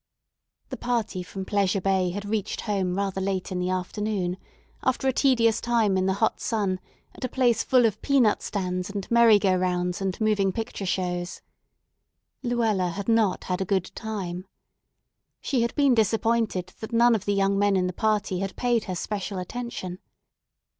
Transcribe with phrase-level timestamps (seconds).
[0.69, 4.37] The party from Pleasure Bay had reached home rather late in the afternoon,
[4.81, 6.79] after a tedious time in the hot sun
[7.13, 11.43] at a place full of peanut stands and merry go rounds and moving picture shows.
[12.41, 14.47] Luella had not had a good time.
[15.39, 18.85] She had been disappointed that none of the young men in the party had paid
[18.85, 19.99] her special attention.